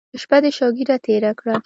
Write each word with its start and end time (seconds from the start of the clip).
شپه 0.21 0.37
دې 0.43 0.51
شوګیره 0.57 0.95
تېره 1.05 1.31
کړه. 1.39 1.55